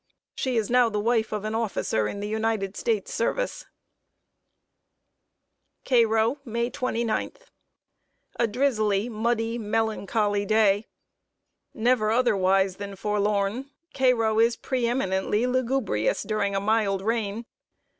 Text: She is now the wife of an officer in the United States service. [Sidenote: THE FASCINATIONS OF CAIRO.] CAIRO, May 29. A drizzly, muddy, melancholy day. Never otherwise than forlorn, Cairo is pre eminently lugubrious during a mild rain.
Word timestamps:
She 0.33 0.57
is 0.57 0.71
now 0.71 0.89
the 0.89 0.99
wife 0.99 1.31
of 1.31 1.43
an 1.43 1.53
officer 1.53 2.07
in 2.07 2.21
the 2.21 2.27
United 2.27 2.75
States 2.75 3.13
service. 3.13 3.67
[Sidenote: 5.85 5.85
THE 5.85 5.89
FASCINATIONS 5.89 6.05
OF 6.09 6.11
CAIRO.] 6.11 6.33
CAIRO, 6.33 6.39
May 6.51 6.69
29. 6.71 7.31
A 8.39 8.47
drizzly, 8.47 9.09
muddy, 9.09 9.57
melancholy 9.59 10.43
day. 10.47 10.87
Never 11.75 12.09
otherwise 12.09 12.77
than 12.77 12.95
forlorn, 12.95 13.69
Cairo 13.93 14.39
is 14.39 14.55
pre 14.55 14.87
eminently 14.87 15.45
lugubrious 15.45 16.23
during 16.23 16.55
a 16.55 16.59
mild 16.59 17.03
rain. 17.03 17.45